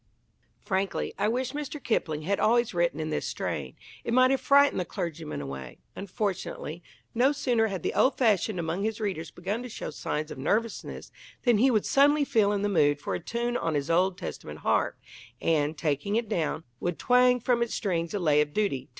Frankly, 0.63 1.13
I 1.19 1.27
wish 1.27 1.51
Mr. 1.53 1.79
Kipling 1.83 2.23
had 2.23 2.39
always 2.39 2.73
written 2.73 2.99
in 2.99 3.11
this 3.11 3.27
strain. 3.27 3.75
It 4.03 4.15
might 4.15 4.31
have 4.31 4.41
frightened 4.41 4.79
the 4.79 4.83
clergymen 4.83 5.41
away. 5.41 5.77
Unfortunately, 5.95 6.81
no 7.13 7.31
sooner 7.31 7.67
had 7.67 7.83
the 7.83 7.93
old 7.93 8.17
fashioned 8.17 8.57
among 8.59 8.81
his 8.81 8.99
readers 8.99 9.29
begun 9.29 9.61
to 9.61 9.69
show 9.69 9.91
signs 9.91 10.31
of 10.31 10.39
nervousness 10.39 11.11
than 11.43 11.59
he 11.59 11.69
would 11.69 11.85
suddenly 11.85 12.25
feel 12.25 12.51
in 12.51 12.63
the 12.63 12.67
mood 12.67 12.99
for 12.99 13.13
a 13.13 13.19
tune 13.19 13.55
on 13.55 13.75
his 13.75 13.91
Old 13.91 14.17
Testament 14.17 14.61
harp, 14.61 14.97
and, 15.39 15.77
taking 15.77 16.15
it 16.15 16.27
down, 16.27 16.63
would 16.79 16.97
twang 16.97 17.39
from 17.39 17.61
its 17.61 17.75
strings 17.75 18.15
a 18.15 18.19
lay 18.19 18.41
of 18.41 18.55
duty. 18.55 18.89